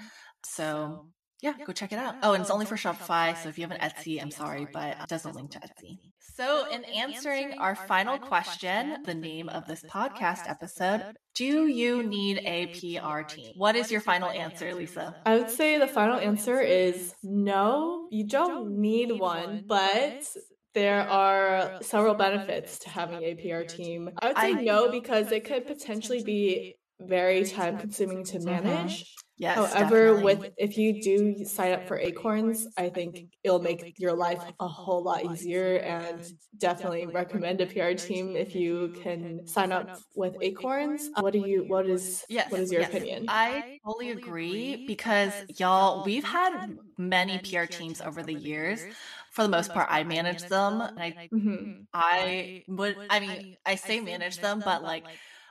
So 0.48 1.08
yeah, 1.42 1.54
go 1.66 1.72
check 1.72 1.92
it 1.92 2.00
out. 2.00 2.16
Oh, 2.24 2.34
and 2.34 2.42
it's 2.42 2.50
only 2.50 2.66
for 2.66 2.76
Shopify. 2.76 3.38
So 3.38 3.50
if 3.50 3.60
you 3.60 3.68
have 3.68 3.72
an 3.72 3.82
Etsy, 3.82 4.22
I'm 4.22 4.32
sorry, 4.32 4.68
but 4.72 4.98
it 5.02 5.08
doesn't 5.08 5.36
link 5.36 5.52
to 5.52 5.60
Etsy. 5.60 6.00
So, 6.38 6.70
in 6.70 6.84
answering 6.86 7.54
our 7.58 7.76
final 7.76 8.20
question, 8.20 9.02
the 9.04 9.16
name 9.16 9.50
of 9.50 9.66
this 9.66 9.84
podcast 9.84 10.48
episode, 10.48 11.04
do 11.34 11.66
you 11.66 12.04
need 12.04 12.40
a 12.46 12.68
PR 12.68 13.22
team? 13.22 13.54
What 13.56 13.76
is 13.76 13.92
your 13.92 14.02
final 14.02 14.30
answer, 14.30 14.74
Lisa? 14.76 15.16
I 15.26 15.38
would 15.38 15.50
say 15.50 15.80
the 15.80 15.88
final 15.88 16.20
answer 16.20 16.62
is 16.62 17.16
no, 17.24 18.08
you 18.12 18.28
don't 18.28 18.80
need 18.80 19.20
one, 19.20 19.64
but 19.66 20.24
there 20.76 21.10
are 21.10 21.82
several 21.82 22.14
benefits 22.14 22.80
to 22.80 22.90
having 22.90 23.24
a 23.24 23.34
PR 23.34 23.66
team. 23.66 24.12
I 24.22 24.28
would 24.28 24.38
say 24.38 24.54
no 24.54 24.92
because 24.92 25.32
it 25.32 25.44
could 25.44 25.66
potentially 25.66 26.24
be 26.24 26.76
very 27.00 27.46
time 27.46 27.80
consuming 27.80 28.24
to 28.26 28.40
manage. 28.42 29.12
Yes. 29.38 29.56
However, 29.74 30.16
definitely. 30.16 30.36
with 30.36 30.54
if 30.58 30.78
you 30.78 31.02
do 31.02 31.46
sign 31.46 31.74
up 31.74 31.88
for 31.88 32.00
Acorns, 32.00 32.68
I 32.76 32.90
think 32.90 33.28
it'll 33.44 33.62
make 33.62 34.00
your 34.00 34.14
life 34.14 34.42
a 34.60 34.68
whole 34.68 35.04
lot 35.04 35.26
easier 35.26 35.78
and 35.78 36.20
definitely 36.58 37.06
recommend 37.06 37.62
a 37.62 37.68
PR 37.68 37.92
team 37.92 38.36
if 38.36 38.56
you 38.56 38.96
can 39.04 39.46
sign 39.46 39.72
up 39.72 40.00
with 40.16 40.36
Acorns. 40.42 41.10
What 41.20 41.34
do 41.34 41.40
you 41.40 41.66
what 41.68 41.88
is 41.88 42.26
yes, 42.30 42.52
what 42.52 42.62
is 42.62 42.72
your 42.72 42.82
yes. 42.82 42.90
opinion? 42.90 43.26
I 43.28 43.80
totally 43.86 44.10
agree 44.10 44.88
because 44.88 45.34
y'all 45.58 46.04
we've 46.04 46.24
had 46.24 46.76
many 46.98 47.38
PR 47.40 47.66
teams 47.66 48.02
over 48.02 48.24
the 48.24 48.34
years 48.34 48.82
for 49.38 49.44
the 49.44 49.50
most 49.50 49.72
part, 49.72 49.86
I 49.92 50.04
manage 50.04 50.42
them. 50.44 50.82
And 50.82 51.00
I, 51.00 51.30
mm-hmm. 51.32 51.82
I 51.94 52.64
would, 52.68 52.98
I 53.08 53.20
mean, 53.20 53.58
I 53.68 53.76
say 53.76 54.00
manage 54.00 54.40
them, 54.40 54.64
but 54.66 54.82
like 54.82 55.06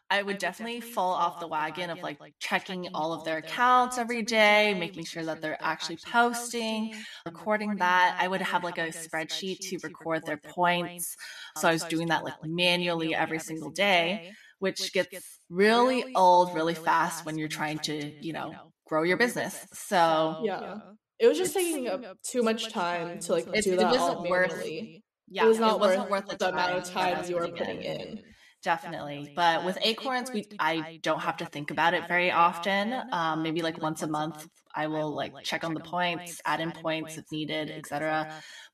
I 0.08 0.22
would 0.22 0.38
definitely 0.38 0.80
fall 0.80 1.12
off 1.12 1.40
the 1.40 1.48
wagon 1.48 1.90
of 1.90 1.98
like 2.00 2.18
checking 2.38 2.88
all 2.94 3.12
of 3.12 3.24
their 3.24 3.38
accounts 3.38 3.98
every 3.98 4.22
day, 4.22 4.74
making 4.78 5.04
sure 5.04 5.24
that 5.24 5.40
they're 5.40 5.58
actually 5.60 5.98
posting, 6.06 6.94
recording 7.24 7.76
that. 7.76 8.16
I 8.20 8.28
would 8.28 8.40
have 8.40 8.62
like 8.62 8.78
a 8.78 8.88
spreadsheet 8.88 9.58
to 9.68 9.78
record 9.82 10.24
their 10.24 10.36
points. 10.36 11.16
Uh, 11.56 11.60
so 11.60 11.68
I 11.68 11.72
was 11.72 11.82
doing 11.84 12.08
that 12.08 12.22
like 12.22 12.34
manually 12.44 13.14
every 13.14 13.40
single 13.40 13.70
day, 13.70 14.30
which 14.60 14.92
gets 14.92 15.40
really 15.50 16.14
old 16.14 16.54
really 16.54 16.74
fast 16.74 17.26
when 17.26 17.36
you're 17.36 17.48
trying 17.48 17.78
to, 17.80 18.12
you 18.24 18.32
know, 18.32 18.52
grow 18.86 19.02
your 19.02 19.16
business. 19.16 19.66
So 19.72 20.42
yeah. 20.44 20.78
It 21.18 21.26
was 21.26 21.38
just 21.38 21.54
taking 21.54 21.88
up 21.88 22.02
too 22.22 22.42
much 22.42 22.70
time 22.70 23.20
to 23.20 23.32
like 23.32 23.50
do 23.62 23.76
that 23.76 23.96
all 23.96 24.22
manually. 24.22 25.02
Yeah, 25.28 25.44
it 25.44 25.48
was 25.48 25.58
not 25.58 25.76
it 25.76 25.80
worth, 25.80 26.10
worth 26.10 26.26
the, 26.28 26.36
the 26.36 26.50
amount 26.50 26.74
of 26.74 26.84
time 26.84 27.24
you 27.28 27.36
were 27.36 27.48
putting 27.48 27.82
in. 27.82 28.22
In 28.66 28.72
definitely. 28.72 29.32
But 29.34 29.64
with 29.64 29.78
Acorns, 29.82 30.32
we 30.32 30.46
I 30.58 30.98
don't 31.02 31.20
have 31.20 31.38
to 31.38 31.46
think 31.46 31.70
about 31.70 31.94
it 31.94 32.08
very 32.08 32.30
often. 32.30 32.94
Um, 33.12 33.42
maybe 33.42 33.62
like 33.62 33.80
once 33.80 34.02
a 34.02 34.06
month, 34.06 34.48
I 34.74 34.86
will 34.88 35.14
like 35.14 35.32
check 35.42 35.64
on 35.64 35.74
the 35.74 35.80
points, 35.80 36.40
add 36.44 36.60
in 36.60 36.72
points 36.72 37.16
if 37.16 37.30
needed, 37.32 37.70
etc. 37.70 38.32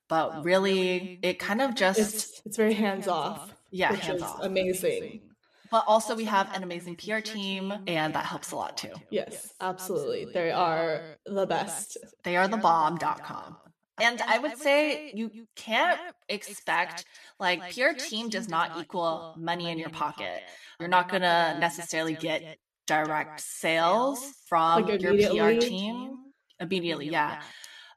But 0.09 0.45
really, 0.45 1.19
it 1.23 1.39
kind 1.39 1.63
of 1.63 1.75
just 1.75 2.01
it's, 2.01 2.43
it's 2.45 2.57
very 2.57 2.75
hands 2.75 3.09
off. 3.09 3.55
Yeah, 3.71 3.93
which 3.93 4.09
is 4.09 4.23
off. 4.23 4.43
amazing. 4.43 5.23
But 5.71 5.85
also, 5.87 6.15
we 6.15 6.27
have 6.27 6.55
an 6.55 6.63
amazing 6.63 6.97
PR 6.97 7.21
team, 7.21 7.73
and 7.87 8.13
that 8.13 8.27
helps 8.27 8.53
a 8.53 8.57
lot 8.57 8.77
too. 8.77 8.93
Yes, 9.09 9.55
absolutely. 9.59 10.27
They 10.35 10.51
are 10.51 11.17
the 11.25 11.47
best. 11.47 11.97
They 12.25 12.37
are 12.37 12.47
the 12.47 12.59
bomb.com. 12.59 13.57
And 14.01 14.21
I 14.23 14.39
would 14.39 14.57
say 14.57 15.13
you 15.15 15.47
can't 15.55 16.01
expect 16.29 17.05
like 17.39 17.75
PR 17.75 17.93
team 17.99 18.29
does 18.29 18.49
not 18.49 18.79
equal 18.81 19.35
money 19.39 19.71
in 19.71 19.79
your 19.79 19.91
pocket. 19.91 20.43
You're 20.81 20.89
not 20.89 21.09
going 21.09 21.23
to 21.23 21.57
necessarily 21.61 22.15
get 22.15 22.59
direct 22.87 23.41
sales 23.41 24.25
from 24.49 24.83
like 24.83 25.01
your 25.01 25.15
PR 25.15 25.61
team 25.61 26.17
immediately. 26.59 27.11
Yeah. 27.11 27.41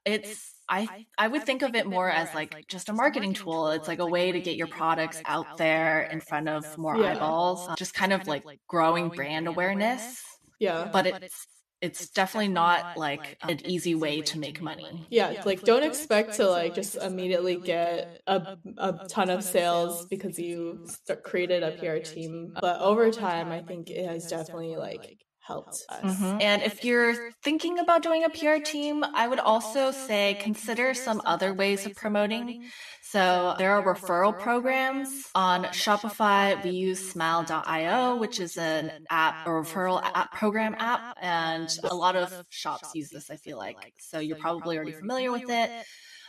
It's 0.06 0.54
I 0.68 1.06
I 1.18 1.28
would 1.28 1.44
think 1.44 1.62
of 1.62 1.76
it 1.76 1.86
more 1.86 2.10
as 2.10 2.34
like 2.34 2.68
just 2.68 2.90
a 2.90 2.94
marketing 2.94 3.34
tool. 3.34 3.70
It's 3.70 3.88
like 3.88 4.00
a 4.00 4.06
way 4.06 4.32
to 4.32 4.40
get 4.40 4.56
your 4.56 4.68
products 4.68 5.22
out 5.26 5.58
there 5.58 6.04
in 6.04 6.20
front 6.20 6.50
of 6.50 6.78
more 6.78 6.96
eyeballs, 6.96 7.68
just 7.78 7.94
kind 7.94 8.14
of 8.14 8.28
like 8.28 8.44
growing 8.68 9.10
brand 9.10 9.48
awareness. 9.48 10.22
Yeah. 10.60 10.90
But 10.92 11.08
it's 11.08 11.48
it's 11.86 12.10
definitely 12.10 12.50
not 12.50 12.86
like 12.96 13.38
an 13.48 13.60
easy 13.64 13.96
way 13.96 14.22
to 14.24 14.40
make 14.40 14.62
money. 14.62 15.08
Yeah, 15.10 15.36
like 15.46 15.64
don't 15.64 15.84
expect 15.84 16.36
to 16.36 16.50
like 16.50 16.74
just 16.74 16.98
immediately 17.02 17.58
get 17.58 18.08
a, 18.28 18.44
a 18.78 18.96
ton 19.08 19.30
of 19.30 19.44
sales 19.44 20.06
because 20.10 20.40
you 20.40 20.80
created 21.24 21.64
a 21.64 21.72
PR 21.72 22.00
team. 22.00 22.58
But 22.60 22.80
over 22.82 23.12
time, 23.12 23.52
I 23.52 23.62
think 23.62 23.90
it 23.90 24.06
has 24.08 24.28
definitely 24.28 24.76
like 24.78 25.18
helped 25.46 25.84
us. 25.90 26.02
Mm-hmm. 26.04 26.38
And 26.42 26.64
if 26.64 26.84
you're 26.84 27.32
thinking 27.44 27.80
about 27.80 28.02
doing 28.02 28.24
a 28.24 28.30
PR 28.30 28.58
team, 28.64 29.04
I 29.14 29.28
would 29.28 29.40
also 29.40 29.92
say 29.92 30.38
consider 30.42 30.94
some 30.94 31.22
other 31.26 31.54
ways 31.54 31.86
of 31.86 31.96
promoting. 31.96 32.66
So 33.04 33.54
there 33.58 33.72
are 33.72 33.84
referral 33.84 34.38
programs 34.38 35.10
on 35.36 35.66
Shopify. 35.66 36.64
We 36.64 36.72
use 36.72 37.12
Smile.io, 37.12 38.16
which 38.18 38.40
is 38.40 38.58
an 38.58 38.92
app, 39.10 39.46
a 39.46 39.50
referral 39.50 40.02
app 40.04 40.34
program 40.34 40.76
app, 40.80 41.16
and 41.22 41.70
a 41.84 41.96
lot 41.96 42.16
of 42.16 42.34
shops 42.50 42.96
use 42.96 43.10
this. 43.10 43.30
I 43.30 43.36
feel 43.36 43.58
like 43.58 43.78
so 44.00 44.20
you're 44.20 44.38
probably 44.38 44.78
already 44.78 44.94
familiar 44.94 45.32
with 45.32 45.50
it. 45.50 45.70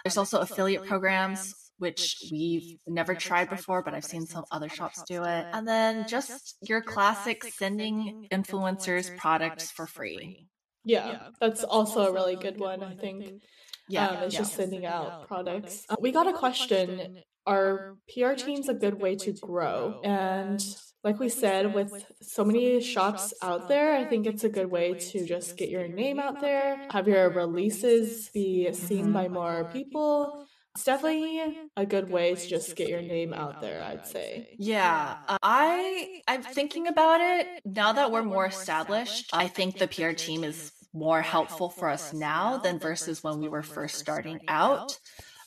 There's 0.04 0.18
also 0.18 0.40
affiliate 0.40 0.85
programs 0.85 1.65
which 1.78 2.16
we've 2.30 2.78
never 2.87 3.14
tried 3.14 3.50
before, 3.50 3.83
but 3.83 3.95
I've 3.95 4.04
seen 4.04 4.26
some 4.26 4.45
other 4.50 4.68
shops 4.68 5.02
do 5.06 5.25
it. 5.25 5.47
And 5.52 5.66
then 5.66 6.09
just 6.09 6.56
your 6.62 6.80
classic 6.80 7.45
sending 7.45 8.26
influencers 8.33 9.16
products 9.18 9.71
for 9.71 9.87
free. 9.87 10.47
Yeah, 10.85 11.28
that's 11.40 11.64
also 11.64 12.06
a 12.06 12.12
really 12.12 12.37
good 12.37 12.59
one, 12.61 12.83
I 12.83 12.95
think. 12.95 13.42
Yeah, 13.88 14.09
um, 14.09 14.25
it's 14.25 14.35
yeah. 14.35 14.40
just 14.40 14.54
sending 14.54 14.87
out 14.87 15.26
products. 15.28 15.85
Um, 15.88 15.97
we 16.00 16.12
got 16.12 16.28
a 16.28 16.33
question: 16.33 17.18
Are 17.47 17.97
PR 18.12 18.35
teams 18.35 18.68
a 18.68 18.75
good 18.75 19.00
way 19.00 19.16
to 19.16 19.33
grow? 19.33 20.00
And 20.04 20.64
like 21.06 21.21
we 21.21 21.28
said, 21.28 21.73
with 21.75 22.04
so 22.21 22.45
many 22.45 22.80
shops 22.80 23.33
out 23.42 23.68
there, 23.68 23.97
I 23.97 24.04
think 24.04 24.26
it's 24.26 24.42
a 24.45 24.49
good 24.49 24.71
way 24.71 24.95
to 24.95 25.25
just 25.25 25.56
get 25.56 25.68
your 25.68 25.87
name 25.87 26.18
out 26.18 26.40
there, 26.40 26.88
have 26.90 27.06
your 27.06 27.30
releases 27.30 28.28
be 28.30 28.73
seen 28.73 29.12
by 29.12 29.28
more 29.28 29.71
people. 29.73 30.47
It's 30.76 30.85
definitely 30.85 31.56
a 31.75 31.87
good 31.87 32.11
way 32.11 32.35
to 32.35 32.47
just 32.47 32.76
get 32.76 32.90
your 32.90 33.00
name 33.00 33.33
out 33.33 33.62
there, 33.62 33.83
I'd 33.83 34.06
say. 34.06 34.50
Yeah. 34.59 35.16
Uh, 35.26 35.38
I 35.42 36.21
I'm 36.28 36.42
thinking 36.42 36.87
about 36.87 37.23
it 37.23 37.62
now 37.64 37.95
that 37.95 38.12
we're 38.12 38.23
more 38.23 38.45
established. 38.45 39.30
I 39.33 39.49
think 39.49 39.78
the 39.78 39.88
PR 39.88 40.11
team 40.11 40.45
is 40.45 40.73
more 40.92 41.23
helpful 41.23 41.71
for 41.71 41.88
us 41.88 42.12
now 42.12 42.59
than 42.59 42.78
versus 42.78 43.25
when 43.25 43.40
we 43.40 43.49
were 43.49 43.62
first 43.62 43.97
starting 43.97 44.38
out 44.49 44.99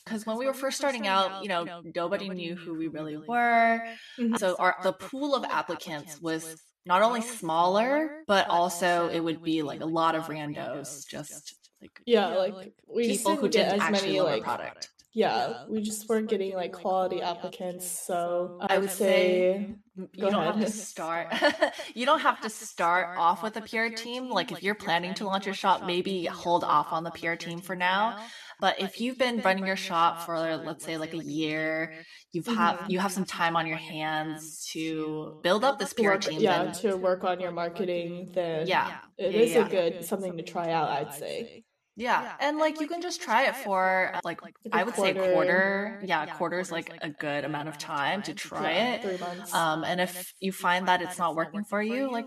because 0.04 0.26
when 0.26 0.36
we 0.36 0.46
were 0.46 0.52
first 0.52 0.78
starting 0.78 1.06
out, 1.06 1.44
you 1.44 1.48
know, 1.48 1.80
nobody 1.94 2.28
knew 2.28 2.56
who 2.56 2.74
we 2.74 2.88
really 2.88 3.16
were. 3.16 3.84
Mm-hmm. 4.18 4.34
So 4.34 4.56
our 4.58 4.78
the 4.82 4.92
pool 4.92 5.36
of 5.36 5.44
applicants 5.44 6.20
was 6.20 6.56
not 6.86 7.02
only 7.02 7.20
smaller, 7.20 8.24
but 8.26 8.48
also 8.48 9.08
it 9.10 9.20
would 9.20 9.44
be 9.44 9.62
like 9.62 9.80
a 9.80 9.86
lot 9.86 10.16
of 10.16 10.24
randos, 10.24 11.06
just 11.06 11.54
like 11.80 12.00
yeah, 12.04 12.26
like 12.30 12.72
we 12.92 13.16
people 13.16 13.36
who 13.36 13.48
didn't, 13.48 13.78
didn't 13.78 13.82
actually 13.82 14.08
many, 14.08 14.20
like 14.22 14.42
product 14.42 14.88
yeah, 15.12 15.64
we 15.68 15.82
just 15.82 16.08
weren't 16.08 16.28
getting 16.28 16.54
like 16.54 16.72
quality 16.72 17.20
applicants. 17.20 17.90
So 17.90 18.58
I 18.60 18.78
would 18.78 18.90
say 18.90 19.74
you 19.96 20.08
don't 20.16 20.34
ahead. 20.34 20.54
have 20.54 20.64
to 20.64 20.70
start. 20.70 21.34
you 21.94 22.06
don't 22.06 22.20
have 22.20 22.40
to 22.42 22.50
start 22.50 23.18
off 23.18 23.42
with 23.42 23.56
a 23.56 23.60
PR 23.60 23.92
team. 23.94 24.30
Like 24.30 24.52
if 24.52 24.62
you're 24.62 24.76
planning 24.76 25.14
to 25.14 25.24
launch 25.26 25.48
a 25.48 25.52
shop, 25.52 25.84
maybe 25.84 26.26
hold 26.26 26.62
off 26.62 26.92
on 26.92 27.02
the 27.02 27.10
PR 27.10 27.34
team 27.34 27.60
for 27.60 27.74
now. 27.74 28.24
But 28.60 28.80
if 28.80 29.00
you've 29.00 29.18
been 29.18 29.40
running 29.40 29.66
your 29.66 29.76
shop 29.76 30.26
for 30.26 30.38
let's 30.58 30.84
say 30.84 30.96
like 30.96 31.14
a 31.14 31.24
year, 31.24 31.92
you've 32.30 32.46
have 32.46 32.84
you 32.88 33.00
have 33.00 33.10
some 33.10 33.24
time 33.24 33.56
on 33.56 33.66
your 33.66 33.78
hands 33.78 34.68
to 34.72 35.40
build 35.42 35.64
up 35.64 35.80
this 35.80 35.92
PR 35.92 36.16
team. 36.16 36.40
Yeah, 36.40 36.64
then, 36.64 36.72
to 36.74 36.96
work 36.96 37.24
on 37.24 37.40
your 37.40 37.52
marketing. 37.52 38.30
Then 38.32 38.68
yeah, 38.68 38.98
it 39.18 39.34
yeah, 39.34 39.40
is 39.40 39.52
yeah. 39.54 39.66
a 39.66 39.68
good 39.68 40.04
something 40.04 40.36
to 40.36 40.44
try 40.44 40.70
out. 40.70 40.88
I'd 40.88 41.14
say. 41.14 41.64
Yeah. 41.96 42.22
yeah. 42.22 42.34
And, 42.40 42.58
like, 42.58 42.70
and 42.70 42.78
like 42.78 42.80
you 42.80 42.88
can 42.88 43.02
just 43.02 43.20
try 43.20 43.46
it 43.46 43.56
for 43.56 44.12
like, 44.24 44.42
like 44.42 44.54
I 44.72 44.84
would 44.84 44.94
quarter. 44.94 45.22
say 45.22 45.32
quarter. 45.32 46.00
Yeah, 46.04 46.24
yeah 46.24 46.34
quarter 46.34 46.58
is 46.58 46.72
like 46.72 46.92
a 47.02 47.10
good 47.10 47.44
amount 47.44 47.68
of 47.68 47.78
time 47.78 48.22
to 48.22 48.34
try 48.34 48.72
yeah, 48.72 48.94
it. 48.94 49.02
Three 49.02 49.18
months. 49.18 49.54
Um, 49.54 49.84
and 49.84 50.00
if 50.00 50.32
you 50.40 50.52
find 50.52 50.88
that 50.88 51.02
it's 51.02 51.18
not 51.18 51.34
working 51.34 51.64
for 51.64 51.82
you, 51.82 52.10
like 52.10 52.26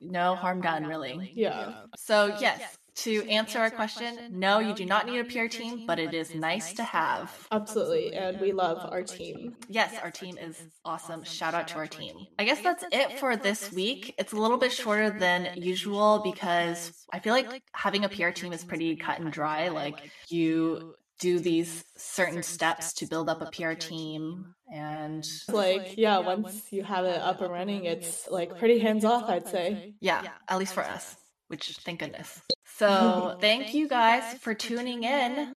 no 0.00 0.34
harm 0.34 0.60
done, 0.60 0.86
really. 0.86 1.32
Yeah. 1.34 1.84
So 1.96 2.36
yes, 2.40 2.78
to 2.96 3.28
answer 3.28 3.58
our 3.58 3.70
question, 3.70 4.18
no, 4.30 4.58
you 4.58 4.74
do 4.74 4.86
not 4.86 5.06
need 5.06 5.18
a 5.18 5.24
PR 5.24 5.46
team, 5.46 5.84
but 5.86 5.98
it 5.98 6.14
is 6.14 6.34
nice 6.34 6.72
to 6.74 6.82
have. 6.82 7.46
Absolutely. 7.52 8.14
And 8.14 8.40
we 8.40 8.52
love 8.52 8.78
our 8.90 9.02
team. 9.02 9.54
Yes, 9.68 9.94
our 10.02 10.10
team 10.10 10.38
is 10.38 10.62
awesome. 10.84 11.22
Shout 11.22 11.54
out 11.54 11.68
to 11.68 11.76
our 11.76 11.86
team. 11.86 12.26
I 12.38 12.44
guess 12.44 12.62
that's 12.62 12.84
it 12.90 13.18
for 13.18 13.36
this 13.36 13.70
week. 13.72 14.14
It's 14.18 14.32
a 14.32 14.36
little 14.36 14.56
bit 14.56 14.72
shorter 14.72 15.10
than 15.10 15.50
usual 15.56 16.20
because 16.24 16.92
I 17.12 17.18
feel 17.18 17.34
like 17.34 17.62
having 17.72 18.04
a 18.04 18.08
PR 18.08 18.30
team 18.30 18.52
is 18.52 18.64
pretty 18.64 18.96
cut 18.96 19.20
and 19.20 19.30
dry. 19.30 19.68
Like 19.68 20.10
you 20.28 20.94
do 21.18 21.38
these 21.38 21.84
certain 21.96 22.42
steps 22.42 22.92
to 22.94 23.06
build 23.06 23.28
up 23.28 23.40
a 23.40 23.50
PR 23.50 23.72
team 23.72 24.54
and 24.72 25.26
like 25.48 25.96
yeah 25.96 26.18
once 26.18 26.72
you 26.72 26.82
have 26.82 27.04
it 27.04 27.20
up 27.20 27.40
and 27.40 27.52
running 27.52 27.84
it's 27.84 28.28
like 28.28 28.58
pretty 28.58 28.80
hands 28.80 29.04
off 29.04 29.28
i'd 29.28 29.46
say 29.46 29.94
yeah 30.00 30.22
at 30.48 30.58
least 30.58 30.74
for 30.74 30.82
us 30.82 31.14
which 31.48 31.76
thank 31.84 32.00
goodness 32.00 32.40
So 32.76 33.38
thank 33.40 33.72
you 33.72 33.88
guys 33.88 34.34
for 34.34 34.52
tuning 34.52 35.04
in. 35.04 35.52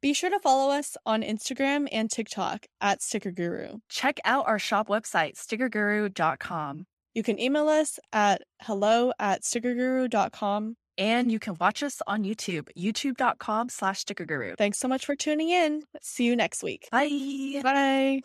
Be 0.00 0.14
sure 0.14 0.30
to 0.30 0.38
follow 0.38 0.72
us 0.72 0.96
on 1.04 1.22
Instagram 1.22 1.86
and 1.92 2.10
TikTok 2.10 2.64
at 2.80 3.02
Sticker 3.02 3.30
Guru. 3.30 3.78
Check 3.90 4.18
out 4.24 4.48
our 4.48 4.58
shop 4.58 4.88
website, 4.88 5.34
stickerguru.com. 5.34 6.86
You 7.12 7.22
can 7.22 7.38
email 7.38 7.68
us 7.68 7.98
at 8.12 8.42
hello 8.62 9.12
at 9.18 9.42
stickerguru.com. 9.42 10.76
And 10.96 11.32
you 11.32 11.38
can 11.38 11.56
watch 11.58 11.82
us 11.82 12.00
on 12.06 12.24
YouTube, 12.24 12.68
youtube.com 12.76 13.68
slash 13.70 14.04
stickerguru. 14.04 14.56
Thanks 14.56 14.78
so 14.78 14.88
much 14.88 15.06
for 15.06 15.16
tuning 15.16 15.48
in. 15.48 15.82
See 16.02 16.24
you 16.24 16.36
next 16.36 16.62
week. 16.62 16.88
Bye. 16.90 17.60
Bye. 17.62 18.20